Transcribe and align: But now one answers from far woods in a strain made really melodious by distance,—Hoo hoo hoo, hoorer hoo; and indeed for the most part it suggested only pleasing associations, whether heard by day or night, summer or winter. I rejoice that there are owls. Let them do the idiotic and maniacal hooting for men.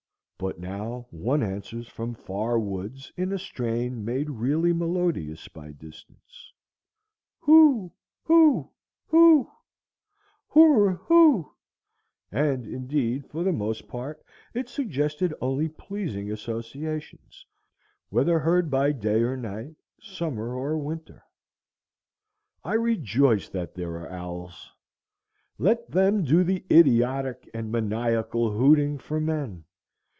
But 0.43 0.57
now 0.59 1.05
one 1.11 1.43
answers 1.43 1.87
from 1.87 2.15
far 2.15 2.57
woods 2.57 3.13
in 3.15 3.31
a 3.31 3.37
strain 3.37 4.03
made 4.03 4.27
really 4.27 4.73
melodious 4.73 5.47
by 5.47 5.71
distance,—Hoo 5.71 7.91
hoo 8.23 8.69
hoo, 9.05 9.51
hoorer 10.47 10.95
hoo; 10.95 11.53
and 12.31 12.65
indeed 12.65 13.27
for 13.27 13.43
the 13.43 13.51
most 13.51 13.87
part 13.87 14.23
it 14.55 14.67
suggested 14.67 15.31
only 15.41 15.69
pleasing 15.69 16.31
associations, 16.31 17.45
whether 18.09 18.39
heard 18.39 18.71
by 18.71 18.91
day 18.93 19.21
or 19.21 19.37
night, 19.37 19.75
summer 19.99 20.55
or 20.55 20.75
winter. 20.75 21.21
I 22.63 22.73
rejoice 22.73 23.47
that 23.49 23.75
there 23.75 23.91
are 23.91 24.09
owls. 24.09 24.71
Let 25.59 25.91
them 25.91 26.23
do 26.23 26.43
the 26.43 26.65
idiotic 26.71 27.47
and 27.53 27.71
maniacal 27.71 28.49
hooting 28.53 28.97
for 28.97 29.19
men. 29.19 29.65